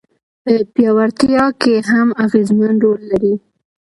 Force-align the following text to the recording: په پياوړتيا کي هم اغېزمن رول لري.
په 0.43 0.53
پياوړتيا 0.73 1.45
کي 1.61 1.73
هم 1.89 2.07
اغېزمن 2.25 2.73
رول 2.83 3.01
لري. 3.11 3.33